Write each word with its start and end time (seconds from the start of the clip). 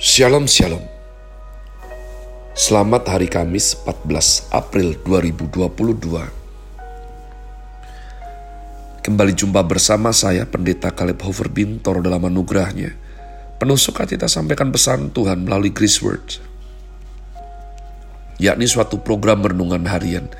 Shalom 0.00 0.48
Shalom. 0.48 0.80
Selamat 2.56 3.04
hari 3.04 3.28
Kamis 3.28 3.76
14 3.84 4.48
April 4.48 4.96
2022 5.04 5.44
Kembali 9.04 9.32
jumpa 9.36 9.60
bersama 9.60 10.08
saya 10.16 10.48
Pendeta 10.48 10.88
Caleb 10.88 11.20
Hofer 11.20 11.52
Bintor 11.52 12.00
dalam 12.00 12.24
anugerahnya. 12.24 12.96
Penuh 13.60 13.76
sukacita 13.76 14.24
sampaikan 14.24 14.72
pesan 14.72 15.12
Tuhan 15.12 15.44
melalui 15.44 15.68
Grace 15.68 16.00
Word 16.00 16.40
yakni 18.40 18.64
suatu 18.64 19.04
program 19.04 19.44
renungan 19.44 19.84
harian 19.84 20.32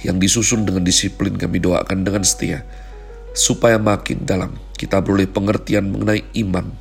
yang 0.00 0.16
disusun 0.16 0.64
dengan 0.64 0.88
disiplin 0.88 1.36
kami 1.36 1.60
doakan 1.60 2.00
dengan 2.00 2.24
setia 2.24 2.64
supaya 3.36 3.76
makin 3.76 4.24
dalam 4.24 4.56
kita 4.80 5.04
beroleh 5.04 5.28
pengertian 5.28 5.92
mengenai 5.92 6.24
iman, 6.40 6.72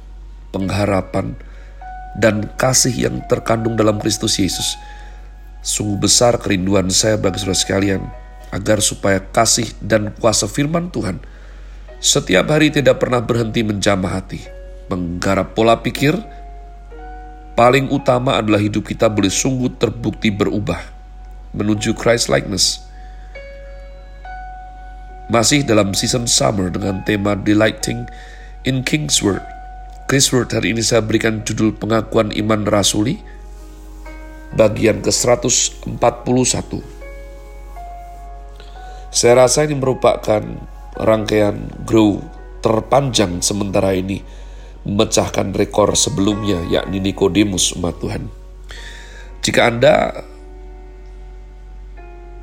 pengharapan, 0.55 1.36
dan 2.20 2.48
kasih 2.55 3.09
yang 3.09 3.23
terkandung 3.27 3.76
dalam 3.76 3.99
Kristus 3.99 4.40
Yesus. 4.40 4.76
Sungguh 5.66 6.05
besar 6.08 6.38
kerinduan 6.38 6.88
saya 6.94 7.17
bagi 7.17 7.41
saudara 7.41 7.57
sekalian, 7.57 8.02
agar 8.53 8.80
supaya 8.80 9.20
kasih 9.20 9.67
dan 9.81 10.13
kuasa 10.17 10.45
firman 10.45 10.93
Tuhan 10.93 11.20
setiap 12.05 12.52
hari 12.54 12.70
tidak 12.70 13.02
pernah 13.02 13.17
berhenti 13.23 13.63
menjamah 13.63 14.21
hati, 14.21 14.43
menggarap 14.91 15.55
pola 15.55 15.80
pikir, 15.80 16.13
paling 17.55 17.88
utama 17.90 18.35
adalah 18.35 18.59
hidup 18.59 18.85
kita 18.85 19.07
boleh 19.07 19.32
sungguh 19.32 19.73
terbukti 19.79 20.29
berubah 20.29 20.77
menuju 21.55 21.95
Christ 21.95 22.27
likeness. 22.27 22.84
Masih 25.32 25.66
dalam 25.66 25.98
season 25.98 26.29
summer 26.29 26.70
dengan 26.70 27.02
tema 27.07 27.34
Delighting 27.34 28.05
in 28.68 28.85
King's 28.85 29.23
Word, 29.23 29.41
Chris 30.05 30.30
Word 30.30 30.54
hari 30.54 30.77
ini 30.77 30.86
saya 30.86 31.02
berikan 31.02 31.41
judul 31.41 31.73
pengakuan 31.73 32.30
iman 32.30 32.62
rasuli 32.70 33.18
bagian 34.54 35.02
ke-141. 35.02 35.90
Saya 39.10 39.34
rasa 39.34 39.66
ini 39.66 39.74
merupakan 39.74 40.46
rangkaian 40.94 41.57
grow 41.90 42.21
terpanjang 42.62 43.41
sementara 43.41 43.98
ini 43.98 44.21
memecahkan 44.85 45.57
rekor 45.57 45.98
sebelumnya 45.98 46.62
yakni 46.70 47.01
Nikodemus 47.01 47.74
umat 47.74 47.98
Tuhan. 47.98 48.29
Jika 49.41 49.74
Anda 49.74 50.22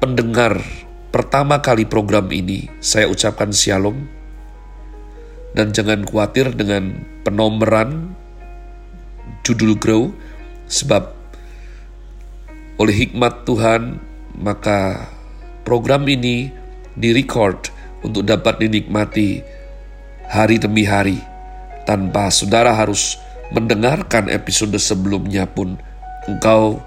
pendengar 0.02 0.58
pertama 1.14 1.62
kali 1.62 1.86
program 1.86 2.26
ini, 2.34 2.66
saya 2.82 3.06
ucapkan 3.06 3.54
shalom 3.54 4.21
dan 5.52 5.72
jangan 5.72 6.04
khawatir 6.08 6.52
dengan 6.56 7.04
penomoran 7.24 8.16
judul 9.44 9.76
grow 9.76 10.12
sebab 10.68 11.12
oleh 12.80 12.94
hikmat 13.06 13.44
Tuhan 13.44 14.00
maka 14.40 15.08
program 15.62 16.08
ini 16.08 16.48
direcord 16.96 17.68
untuk 18.02 18.26
dapat 18.26 18.58
dinikmati 18.64 19.44
hari 20.26 20.56
demi 20.56 20.88
hari 20.88 21.20
tanpa 21.84 22.32
saudara 22.32 22.72
harus 22.72 23.20
mendengarkan 23.52 24.32
episode 24.32 24.74
sebelumnya 24.80 25.44
pun. 25.44 25.76
Engkau 26.24 26.80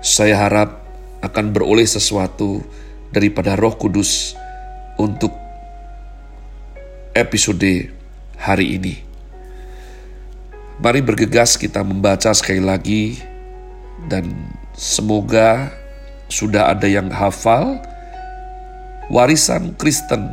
saya 0.00 0.48
harap 0.48 0.82
akan 1.20 1.52
beroleh 1.52 1.84
sesuatu 1.84 2.64
daripada 3.12 3.54
Roh 3.54 3.76
Kudus 3.76 4.34
untuk 4.96 5.30
episode 7.12 7.99
hari 8.40 8.80
ini. 8.80 8.94
Mari 10.80 11.04
bergegas 11.04 11.60
kita 11.60 11.84
membaca 11.84 12.32
sekali 12.32 12.64
lagi 12.64 13.20
dan 14.08 14.32
semoga 14.72 15.68
sudah 16.32 16.72
ada 16.72 16.88
yang 16.88 17.12
hafal 17.12 17.76
warisan 19.12 19.76
Kristen 19.76 20.32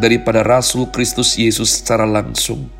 daripada 0.00 0.40
Rasul 0.40 0.88
Kristus 0.88 1.36
Yesus 1.36 1.84
secara 1.84 2.08
langsung. 2.08 2.72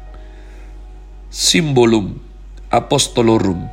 Simbolum 1.28 2.25
apostolorum 2.72 3.69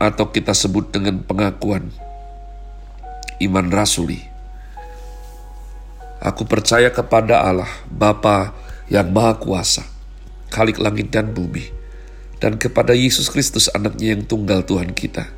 atau 0.00 0.26
kita 0.32 0.50
sebut 0.50 0.90
dengan 0.90 1.22
pengakuan 1.22 1.94
iman 3.38 3.66
rasuli. 3.70 4.18
Aku 6.20 6.44
percaya 6.44 6.92
kepada 6.92 7.44
Allah, 7.44 7.68
Bapa 7.88 8.52
yang 8.90 9.14
Maha 9.14 9.38
Kuasa, 9.38 9.86
Khalik 10.50 10.82
langit 10.82 11.14
dan 11.14 11.30
bumi, 11.30 11.70
dan 12.42 12.58
kepada 12.58 12.90
Yesus 12.90 13.30
Kristus 13.30 13.70
anaknya 13.70 14.18
yang 14.18 14.26
tunggal 14.26 14.66
Tuhan 14.66 14.90
kita, 14.90 15.30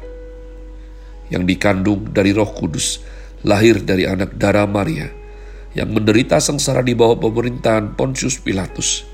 yang 1.28 1.44
dikandung 1.44 2.16
dari 2.16 2.32
roh 2.32 2.48
kudus, 2.48 3.04
lahir 3.44 3.84
dari 3.84 4.08
anak 4.08 4.40
darah 4.40 4.64
Maria, 4.64 5.12
yang 5.76 5.92
menderita 5.92 6.40
sengsara 6.40 6.80
di 6.80 6.96
bawah 6.96 7.20
pemerintahan 7.20 7.92
Pontius 7.92 8.40
Pilatus, 8.40 9.04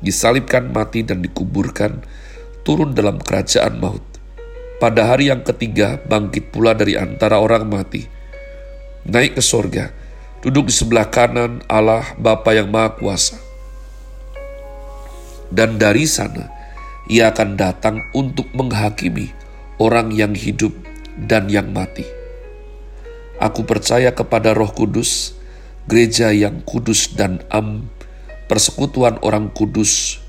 disalibkan 0.00 0.72
mati 0.72 1.04
dan 1.04 1.20
dikuburkan, 1.20 2.00
turun 2.64 2.96
dalam 2.96 3.20
kerajaan 3.20 3.76
maut. 3.76 4.00
Pada 4.80 5.12
hari 5.12 5.28
yang 5.28 5.44
ketiga 5.44 6.00
bangkit 6.08 6.48
pula 6.48 6.72
dari 6.72 6.96
antara 6.96 7.44
orang 7.44 7.68
mati, 7.68 8.08
naik 9.04 9.36
ke 9.36 9.42
sorga, 9.44 9.92
duduk 10.40 10.72
di 10.72 10.74
sebelah 10.74 11.12
kanan 11.12 11.60
Allah 11.68 12.16
Bapa 12.16 12.56
yang 12.56 12.72
Maha 12.72 12.96
Kuasa 12.96 13.41
dan 15.52 15.76
dari 15.76 16.08
sana 16.08 16.48
ia 17.12 17.28
akan 17.28 17.60
datang 17.60 18.00
untuk 18.16 18.48
menghakimi 18.56 19.28
orang 19.76 20.08
yang 20.16 20.32
hidup 20.32 20.72
dan 21.28 21.52
yang 21.52 21.70
mati. 21.76 22.08
Aku 23.36 23.68
percaya 23.68 24.16
kepada 24.16 24.56
Roh 24.56 24.72
Kudus, 24.72 25.36
gereja 25.90 26.32
yang 26.32 26.62
kudus 26.64 27.12
dan 27.12 27.42
am, 27.50 27.90
persekutuan 28.46 29.18
orang 29.20 29.50
kudus, 29.50 30.22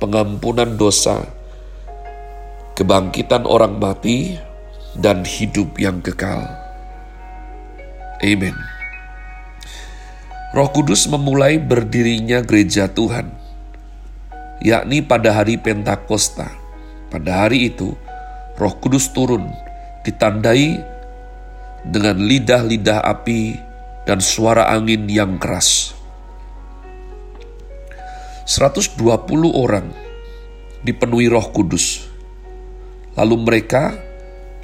pengampunan 0.00 0.74
dosa, 0.80 1.20
kebangkitan 2.74 3.44
orang 3.44 3.76
mati, 3.76 4.40
dan 4.96 5.22
hidup 5.22 5.76
yang 5.76 6.00
kekal. 6.00 6.48
Amin. 8.24 8.56
Roh 10.56 10.72
Kudus 10.72 11.04
memulai 11.12 11.60
berdirinya 11.60 12.40
gereja 12.40 12.88
Tuhan 12.88 13.45
yakni 14.60 15.04
pada 15.04 15.32
hari 15.36 15.60
Pentakosta. 15.60 16.48
Pada 17.06 17.46
hari 17.46 17.70
itu, 17.70 17.94
Roh 18.56 18.74
Kudus 18.82 19.12
turun, 19.14 19.46
ditandai 20.02 20.80
dengan 21.86 22.18
lidah-lidah 22.18 23.04
api 23.04 23.56
dan 24.06 24.18
suara 24.18 24.70
angin 24.70 25.06
yang 25.06 25.38
keras. 25.38 25.94
120 28.46 29.02
orang 29.50 29.90
dipenuhi 30.86 31.26
Roh 31.26 31.50
Kudus. 31.50 32.06
Lalu 33.18 33.36
mereka 33.42 33.96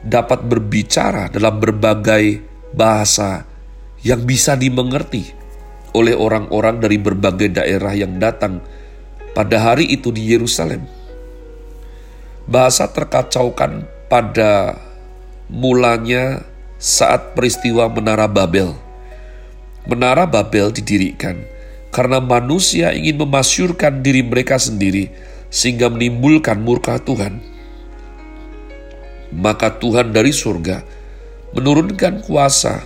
dapat 0.02 0.46
berbicara 0.46 1.30
dalam 1.30 1.58
berbagai 1.58 2.42
bahasa 2.74 3.46
yang 4.02 4.22
bisa 4.26 4.58
dimengerti 4.58 5.30
oleh 5.94 6.14
orang-orang 6.14 6.78
dari 6.82 6.98
berbagai 6.98 7.62
daerah 7.62 7.94
yang 7.94 8.18
datang 8.18 8.62
pada 9.32 9.56
hari 9.60 9.88
itu 9.88 10.12
di 10.12 10.32
Yerusalem. 10.32 10.84
Bahasa 12.44 12.88
terkacaukan 12.88 13.88
pada 14.12 14.76
mulanya 15.48 16.44
saat 16.76 17.32
peristiwa 17.32 17.88
Menara 17.88 18.28
Babel. 18.28 18.76
Menara 19.88 20.28
Babel 20.28 20.70
didirikan 20.70 21.42
karena 21.92 22.22
manusia 22.22 22.94
ingin 22.94 23.18
memasyurkan 23.20 24.00
diri 24.00 24.22
mereka 24.22 24.56
sendiri 24.56 25.10
sehingga 25.52 25.90
menimbulkan 25.92 26.60
murka 26.60 26.96
Tuhan. 27.02 27.42
Maka 29.32 29.80
Tuhan 29.80 30.12
dari 30.12 30.28
surga 30.28 30.84
menurunkan 31.56 32.24
kuasa, 32.24 32.84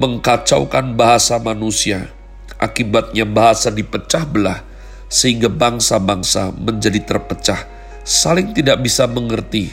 mengkacaukan 0.00 0.96
bahasa 0.96 1.36
manusia. 1.40 2.12
Akibatnya 2.56 3.28
bahasa 3.28 3.68
dipecah 3.68 4.24
belah 4.24 4.65
sehingga 5.06 5.46
bangsa-bangsa 5.46 6.50
menjadi 6.54 7.02
terpecah, 7.02 7.60
saling 8.02 8.50
tidak 8.54 8.82
bisa 8.82 9.06
mengerti, 9.06 9.70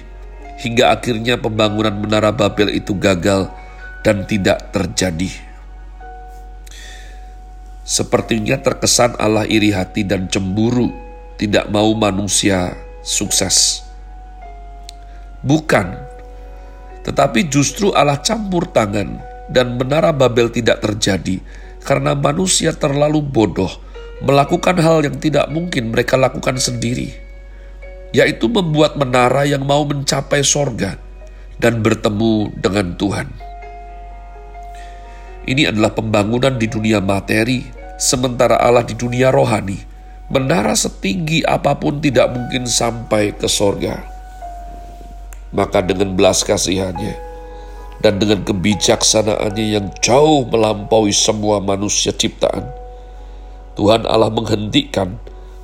hingga 0.61 0.93
akhirnya 0.93 1.41
pembangunan 1.41 1.93
Menara 1.93 2.29
Babel 2.29 2.69
itu 2.73 2.93
gagal 2.97 3.49
dan 4.05 4.25
tidak 4.29 4.69
terjadi. 4.69 5.29
Sepertinya 7.83 8.61
terkesan 8.63 9.19
Allah 9.19 9.43
iri 9.43 9.75
hati 9.75 10.07
dan 10.07 10.31
cemburu, 10.31 10.87
tidak 11.35 11.67
mau 11.67 11.91
manusia 11.91 12.79
sukses. 13.03 13.83
Bukan, 15.43 15.91
tetapi 17.03 17.51
justru 17.51 17.91
Allah 17.91 18.23
campur 18.23 18.71
tangan 18.71 19.19
dan 19.51 19.75
menara 19.75 20.15
Babel 20.15 20.47
tidak 20.47 20.79
terjadi 20.79 21.43
karena 21.83 22.15
manusia 22.15 22.71
terlalu 22.71 23.19
bodoh 23.19 23.69
melakukan 24.23 24.79
hal 24.79 25.03
yang 25.03 25.19
tidak 25.19 25.51
mungkin 25.51 25.91
mereka 25.91 26.15
lakukan 26.15 26.55
sendiri. 26.55 27.23
yaitu 28.13 28.45
membuat 28.45 28.93
menara 28.93 29.41
yang 29.43 29.65
mau 29.65 29.81
mencapai 29.83 30.45
sorga 30.45 31.01
dan 31.57 31.81
bertemu 31.81 32.53
dengan 32.61 32.93
Tuhan. 32.93 33.27
Ini 35.43 35.73
adalah 35.73 35.91
pembangunan 35.91 36.55
di 36.55 36.69
dunia 36.69 37.03
materi, 37.03 37.67
sementara 37.99 38.61
Allah 38.61 38.85
di 38.85 38.95
dunia 38.95 39.33
rohani. 39.33 39.91
Menara 40.31 40.71
setinggi 40.71 41.43
apa 41.43 41.75
pun 41.75 41.99
tidak 41.99 42.31
mungkin 42.31 42.63
sampai 42.63 43.35
ke 43.35 43.49
sorga. 43.49 44.07
Maka 45.51 45.83
dengan 45.83 46.15
belas 46.15 46.41
kasihannya 46.41 47.13
dan 48.01 48.17
dengan 48.17 48.41
kebijaksanaannya 48.41 49.65
yang 49.77 49.91
jauh 49.99 50.47
melampaui 50.47 51.13
semua 51.13 51.59
manusia 51.61 52.15
ciptaan, 52.15 52.65
Tuhan 53.73 54.05
Allah 54.05 54.29
menghentikan, 54.29 55.17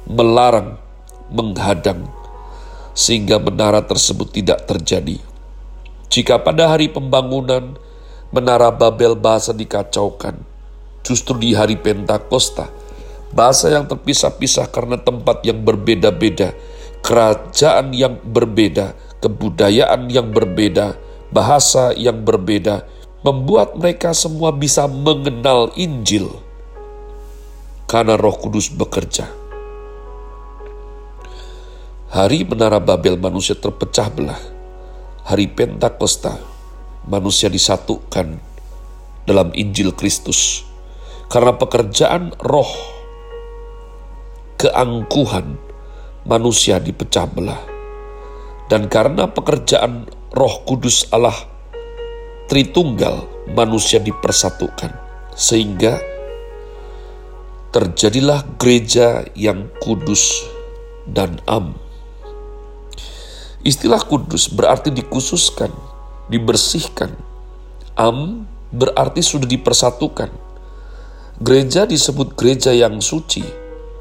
melarang, 0.09 0.81
menghadang, 1.29 2.09
sehingga 2.97 3.37
menara 3.37 3.85
tersebut 3.85 4.33
tidak 4.33 4.65
terjadi. 4.65 5.21
Jika 6.09 6.41
pada 6.41 6.73
hari 6.73 6.89
pembangunan, 6.89 7.77
menara 8.33 8.73
Babel 8.73 9.13
bahasa 9.13 9.53
dikacaukan. 9.53 10.41
Justru 11.05 11.37
di 11.37 11.53
hari 11.53 11.77
Pentakosta, 11.77 12.69
bahasa 13.29 13.69
yang 13.69 13.85
terpisah-pisah 13.85 14.73
karena 14.73 14.97
tempat 14.97 15.45
yang 15.45 15.61
berbeda-beda, 15.61 16.57
kerajaan 17.05 17.93
yang 17.93 18.17
berbeda, 18.25 18.97
kebudayaan 19.21 20.09
yang 20.09 20.33
berbeda, 20.33 20.97
bahasa 21.29 21.93
yang 21.93 22.25
berbeda, 22.25 22.89
membuat 23.21 23.77
mereka 23.77 24.17
semua 24.17 24.49
bisa 24.49 24.89
mengenal 24.89 25.69
Injil 25.77 26.48
karena 27.89 28.13
Roh 28.21 28.37
Kudus 28.37 28.69
bekerja. 28.69 29.25
Hari 32.13 32.45
menara 32.45 32.77
Babel 32.77 33.17
manusia 33.17 33.57
terpecah 33.57 34.13
belah. 34.13 34.37
Hari 35.25 35.49
Pentakosta 35.49 36.37
manusia 37.09 37.49
disatukan 37.49 38.37
dalam 39.25 39.49
Injil 39.57 39.97
Kristus. 39.97 40.61
Karena 41.29 41.53
pekerjaan 41.57 42.33
roh, 42.41 42.69
keangkuhan, 44.57 45.57
manusia 46.29 46.77
dipecah 46.77 47.25
belah. 47.25 47.61
Dan 48.69 48.85
karena 48.85 49.29
pekerjaan 49.29 50.05
roh 50.33 50.61
kudus 50.65 51.09
Allah 51.09 51.37
Tritunggal, 52.49 53.29
manusia 53.53 54.01
dipersatukan. 54.01 54.89
Sehingga 55.37 56.01
terjadilah 57.69 58.57
gereja 58.57 59.29
yang 59.37 59.69
kudus 59.77 60.41
dan 61.05 61.37
am. 61.45 61.77
Istilah 63.61 64.01
kudus 64.09 64.49
berarti 64.49 64.89
dikhususkan, 64.89 65.69
dibersihkan. 66.33 67.13
Am 67.93 68.49
berarti 68.73 69.21
sudah 69.21 69.45
dipersatukan. 69.45 70.31
Gereja 71.39 71.85
disebut 71.85 72.33
gereja 72.35 72.73
yang 72.73 72.99
suci, 72.99 73.45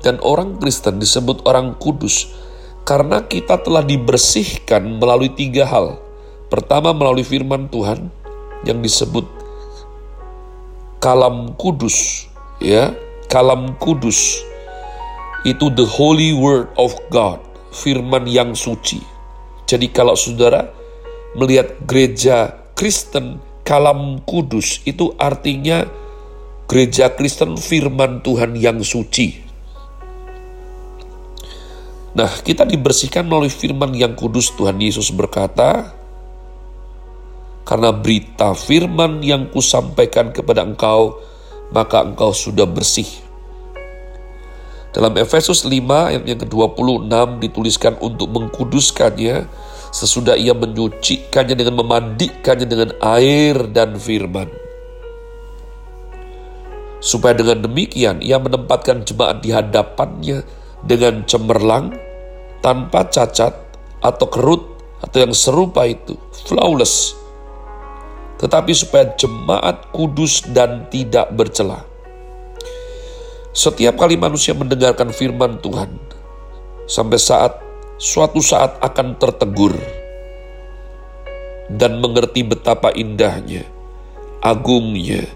dan 0.00 0.18
orang 0.24 0.56
Kristen 0.58 0.98
disebut 0.98 1.44
orang 1.44 1.76
kudus, 1.76 2.30
karena 2.88 3.20
kita 3.26 3.60
telah 3.60 3.84
dibersihkan 3.84 4.98
melalui 4.98 5.30
tiga 5.34 5.68
hal. 5.68 6.00
Pertama, 6.48 6.96
melalui 6.96 7.22
firman 7.22 7.68
Tuhan 7.68 8.08
yang 8.64 8.80
disebut 8.80 9.28
kalam 10.98 11.54
kudus, 11.54 12.26
ya, 12.58 12.90
kalam 13.28 13.76
kudus 13.76 14.40
itu 15.46 15.70
the 15.76 15.86
holy 15.86 16.34
word 16.34 16.72
of 16.74 16.92
God, 17.12 17.38
firman 17.70 18.26
yang 18.26 18.56
suci. 18.58 18.98
Jadi 19.68 19.92
kalau 19.92 20.16
saudara 20.18 20.72
melihat 21.36 21.76
gereja 21.84 22.56
Kristen 22.72 23.38
kalam 23.62 24.24
kudus 24.24 24.80
itu 24.88 25.12
artinya 25.20 25.84
gereja 26.66 27.12
Kristen 27.12 27.60
firman 27.60 28.24
Tuhan 28.24 28.56
yang 28.56 28.80
suci. 28.80 29.44
Nah, 32.16 32.32
kita 32.42 32.64
dibersihkan 32.64 33.28
melalui 33.28 33.52
firman 33.52 33.94
yang 33.94 34.16
kudus 34.18 34.50
Tuhan 34.56 34.80
Yesus 34.80 35.12
berkata, 35.14 35.92
karena 37.68 37.92
berita 37.92 38.56
firman 38.56 39.20
yang 39.20 39.52
kusampaikan 39.52 40.32
kepada 40.32 40.64
engkau, 40.64 41.20
maka 41.72 42.04
engkau 42.04 42.32
sudah 42.32 42.64
bersih. 42.64 43.08
Dalam 44.88 45.20
Efesus 45.20 45.68
5 45.68 45.74
ayat 45.84 46.24
yang 46.24 46.40
ke-26 46.40 47.12
dituliskan 47.44 47.94
untuk 48.00 48.32
mengkuduskannya, 48.32 49.44
sesudah 49.92 50.34
ia 50.34 50.56
menyucikannya 50.56 51.54
dengan 51.54 51.76
memandikannya 51.76 52.66
dengan 52.66 52.90
air 53.04 53.68
dan 53.68 54.00
firman. 54.00 54.48
Supaya 56.98 57.36
dengan 57.36 57.62
demikian 57.62 58.24
ia 58.24 58.40
menempatkan 58.40 59.04
jemaat 59.04 59.44
di 59.44 59.52
hadapannya 59.52 60.42
dengan 60.82 61.22
cemerlang, 61.28 61.94
tanpa 62.64 63.06
cacat 63.06 63.54
atau 64.02 64.26
kerut 64.26 64.62
atau 65.04 65.18
yang 65.20 65.34
serupa 65.36 65.86
itu, 65.86 66.16
flawless. 66.48 67.17
Tetapi 68.38 68.72
supaya 68.72 69.10
jemaat 69.18 69.90
kudus 69.90 70.46
dan 70.54 70.86
tidak 70.88 71.34
bercela. 71.34 71.82
Setiap 73.50 73.98
kali 73.98 74.14
manusia 74.14 74.54
mendengarkan 74.54 75.10
firman 75.10 75.58
Tuhan, 75.58 75.98
sampai 76.86 77.18
saat 77.18 77.58
suatu 77.98 78.38
saat 78.38 78.78
akan 78.78 79.18
tertegur 79.18 79.74
dan 81.66 81.98
mengerti 81.98 82.46
betapa 82.46 82.94
indahnya, 82.94 83.66
agungnya, 84.38 85.26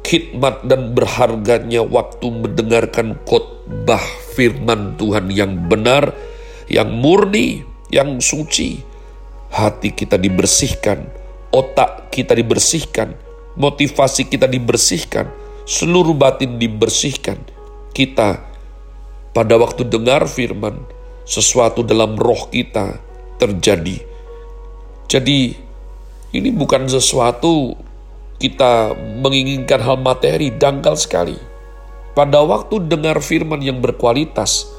khidmat 0.00 0.66
dan 0.66 0.96
berharganya 0.96 1.84
waktu 1.86 2.26
mendengarkan 2.32 3.14
khotbah 3.28 4.02
firman 4.34 4.98
Tuhan 4.98 5.30
yang 5.30 5.70
benar, 5.70 6.16
yang 6.66 6.90
murni, 6.90 7.62
yang 7.94 8.18
suci. 8.18 8.89
Hati 9.50 9.90
kita 9.90 10.14
dibersihkan, 10.14 11.10
otak 11.50 12.14
kita 12.14 12.38
dibersihkan, 12.38 13.18
motivasi 13.58 14.30
kita 14.30 14.46
dibersihkan, 14.46 15.26
seluruh 15.66 16.14
batin 16.14 16.54
dibersihkan. 16.54 17.42
Kita 17.90 18.46
pada 19.34 19.58
waktu 19.58 19.90
dengar 19.90 20.30
firman, 20.30 20.78
sesuatu 21.26 21.82
dalam 21.82 22.14
roh 22.14 22.46
kita 22.46 23.02
terjadi. 23.42 23.98
Jadi, 25.10 25.58
ini 26.30 26.50
bukan 26.54 26.86
sesuatu 26.86 27.74
kita 28.38 28.94
menginginkan 29.18 29.82
hal 29.82 29.98
materi, 29.98 30.54
dangkal 30.54 30.94
sekali. 30.94 31.34
Pada 32.14 32.38
waktu 32.46 32.86
dengar 32.86 33.18
firman 33.18 33.58
yang 33.58 33.82
berkualitas, 33.82 34.70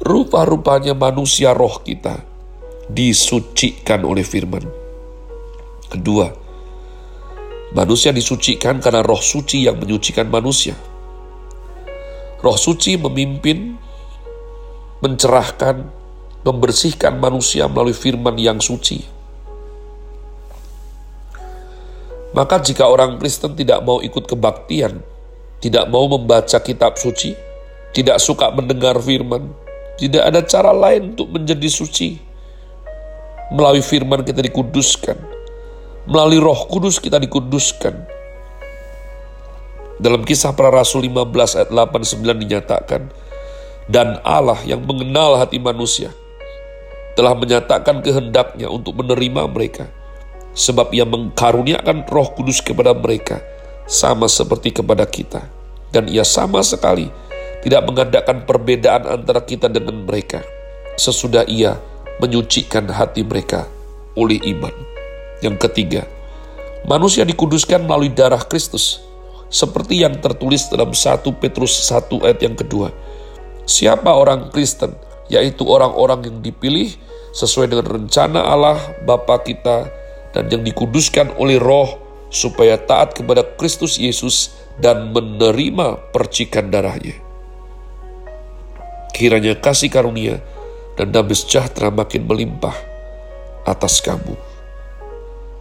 rupa-rupanya 0.00 0.96
manusia 0.96 1.52
roh 1.52 1.84
kita 1.84 2.35
disucikan 2.86 4.06
oleh 4.06 4.22
firman. 4.22 4.62
Kedua, 5.90 6.30
manusia 7.74 8.14
disucikan 8.14 8.78
karena 8.78 9.02
roh 9.02 9.18
suci 9.18 9.66
yang 9.66 9.78
menyucikan 9.78 10.30
manusia. 10.30 10.74
Roh 12.42 12.58
suci 12.58 12.94
memimpin, 12.94 13.74
mencerahkan, 15.02 15.82
membersihkan 16.46 17.18
manusia 17.18 17.66
melalui 17.66 17.96
firman 17.96 18.38
yang 18.38 18.62
suci. 18.62 19.02
Maka 22.36 22.60
jika 22.60 22.84
orang 22.86 23.16
Kristen 23.16 23.56
tidak 23.56 23.80
mau 23.80 24.04
ikut 24.04 24.28
kebaktian, 24.28 25.00
tidak 25.64 25.88
mau 25.88 26.04
membaca 26.04 26.60
kitab 26.60 27.00
suci, 27.00 27.32
tidak 27.96 28.20
suka 28.20 28.52
mendengar 28.52 29.00
firman, 29.00 29.56
tidak 29.96 30.22
ada 30.28 30.44
cara 30.44 30.70
lain 30.76 31.16
untuk 31.16 31.32
menjadi 31.32 31.64
suci. 31.64 32.25
Melalui 33.54 33.82
firman 33.82 34.26
kita 34.26 34.42
dikuduskan, 34.42 35.14
melalui 36.10 36.42
roh 36.42 36.66
kudus 36.66 36.98
kita 36.98 37.22
dikuduskan, 37.22 37.94
dalam 40.02 40.26
kisah 40.26 40.52
para 40.52 40.68
rasul 40.68 41.06
15 41.06 41.56
ayat 41.56 41.70
89 41.70 42.42
dinyatakan, 42.42 43.06
dan 43.86 44.18
Allah 44.26 44.58
yang 44.66 44.82
mengenal 44.82 45.38
hati 45.38 45.62
manusia 45.62 46.10
telah 47.14 47.32
menyatakan 47.38 48.02
kehendaknya 48.02 48.66
untuk 48.66 48.98
menerima 48.98 49.46
mereka, 49.48 49.86
sebab 50.52 50.90
ia 50.90 51.06
mengkaruniakan 51.06 52.02
roh 52.10 52.28
kudus 52.34 52.58
kepada 52.60 52.92
mereka, 52.92 53.40
sama 53.86 54.26
seperti 54.26 54.74
kepada 54.74 55.06
kita. 55.06 55.46
Dan 55.94 56.10
ia 56.10 56.26
sama 56.26 56.60
sekali 56.66 57.08
tidak 57.62 57.86
mengadakan 57.86 58.42
perbedaan 58.42 59.06
antara 59.06 59.38
kita 59.40 59.70
dengan 59.70 60.02
mereka, 60.02 60.42
sesudah 60.98 61.46
ia 61.48 61.78
menyucikan 62.22 62.88
hati 62.88 63.22
mereka 63.22 63.68
oleh 64.16 64.40
iman. 64.56 64.72
Yang 65.44 65.68
ketiga, 65.68 66.02
manusia 66.88 67.28
dikuduskan 67.28 67.84
melalui 67.84 68.08
darah 68.08 68.40
Kristus, 68.40 69.04
seperti 69.52 70.02
yang 70.02 70.16
tertulis 70.18 70.66
dalam 70.72 70.96
1 70.96 71.22
Petrus 71.36 71.86
1 71.92 72.24
ayat 72.24 72.40
yang 72.40 72.56
kedua. 72.56 72.88
Siapa 73.66 74.14
orang 74.14 74.48
Kristen 74.54 74.94
yaitu 75.26 75.66
orang-orang 75.66 76.22
yang 76.30 76.38
dipilih 76.38 76.94
sesuai 77.34 77.66
dengan 77.74 77.86
rencana 77.98 78.46
Allah 78.46 78.78
Bapa 79.02 79.42
kita 79.42 79.90
dan 80.30 80.46
yang 80.48 80.62
dikuduskan 80.62 81.34
oleh 81.36 81.58
roh 81.58 81.98
supaya 82.30 82.78
taat 82.78 83.18
kepada 83.18 83.42
Kristus 83.58 83.98
Yesus 83.98 84.54
dan 84.78 85.10
menerima 85.10 86.12
percikan 86.14 86.70
darahnya. 86.70 87.18
Kiranya 89.10 89.56
kasih 89.58 89.88
karunia 89.88 90.38
dan 90.96 91.12
damai 91.12 91.36
sejahtera 91.36 91.92
makin 91.92 92.24
melimpah 92.24 92.74
atas 93.68 94.00
kamu. 94.00 94.34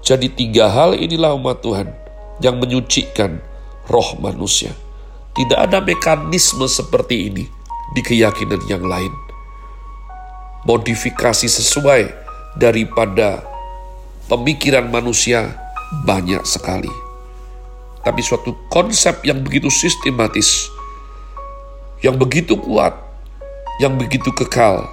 Jadi 0.05 0.31
tiga 0.31 0.71
hal 0.71 0.95
inilah 0.95 1.35
umat 1.35 1.59
Tuhan 1.65 1.89
yang 2.39 2.61
menyucikan 2.61 3.41
roh 3.89 4.15
manusia. 4.21 4.71
Tidak 5.35 5.59
ada 5.59 5.83
mekanisme 5.83 6.63
seperti 6.63 7.27
ini 7.27 7.43
di 7.91 8.01
keyakinan 8.05 8.63
yang 8.71 8.85
lain. 8.87 9.11
Modifikasi 10.63 11.45
sesuai 11.45 12.07
daripada 12.55 13.43
pemikiran 14.31 14.87
manusia 14.87 15.53
banyak 16.07 16.41
sekali. 16.47 16.89
Tapi 18.05 18.21
suatu 18.21 18.53
konsep 18.69 19.25
yang 19.25 19.41
begitu 19.41 19.67
sistematis, 19.67 20.69
yang 22.05 22.15
begitu 22.15 22.53
kuat, 22.55 22.93
yang 23.81 23.97
begitu 23.97 24.29
kekal, 24.31 24.85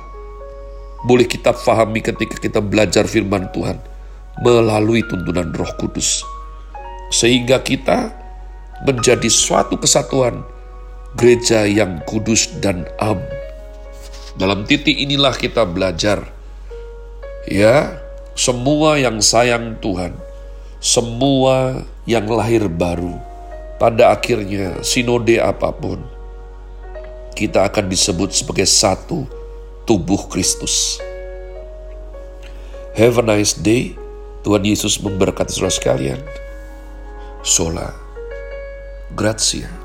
boleh 1.03 1.27
kita 1.27 1.51
fahami 1.51 1.99
ketika 1.99 2.39
kita 2.39 2.63
belajar 2.63 3.07
firman 3.11 3.51
Tuhan 3.51 3.79
melalui 4.41 5.03
tuntunan 5.07 5.51
Roh 5.51 5.73
Kudus, 5.77 6.23
sehingga 7.11 7.61
kita 7.61 8.15
menjadi 8.87 9.29
suatu 9.29 9.79
kesatuan 9.79 10.43
gereja 11.19 11.69
yang 11.69 12.01
kudus 12.09 12.49
dan 12.63 12.89
am. 12.97 13.21
Dalam 14.39 14.65
titik 14.65 14.97
inilah 14.97 15.37
kita 15.37 15.69
belajar, 15.69 16.25
ya, 17.45 18.01
semua 18.33 18.97
yang 18.97 19.21
sayang 19.21 19.77
Tuhan, 19.85 20.17
semua 20.81 21.85
yang 22.09 22.25
lahir 22.33 22.65
baru, 22.73 23.21
pada 23.77 24.17
akhirnya 24.17 24.81
sinode 24.81 25.37
apa 25.37 25.69
pun, 25.69 26.01
kita 27.37 27.69
akan 27.69 27.93
disebut 27.93 28.33
sebagai 28.33 28.65
satu 28.65 29.42
tubuh 29.85 30.31
Kristus. 30.31 31.01
Have 32.93 33.19
a 33.19 33.25
nice 33.25 33.57
day. 33.57 33.97
Tuhan 34.43 34.67
Yesus 34.67 34.99
memberkati 34.99 35.55
saudara 35.55 35.73
sekalian. 35.73 36.21
Sola. 37.47 37.95
Grazie. 39.15 39.82